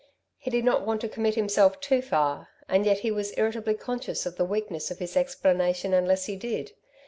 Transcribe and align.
He 0.39 0.49
did 0.49 0.65
not 0.65 0.83
want 0.83 0.99
to 1.01 1.07
commit 1.07 1.35
himself 1.35 1.79
too 1.79 2.01
far, 2.01 2.47
and 2.67 2.87
yet 2.87 3.01
he 3.01 3.11
was 3.11 3.37
irritably 3.37 3.75
conscious 3.75 4.25
of 4.25 4.35
the 4.35 4.45
weakness 4.45 4.89
of 4.89 4.97
his 4.97 5.15
explanation 5.15 5.93
unless 5.93 6.25
he 6.25 6.35
did. 6.35 6.71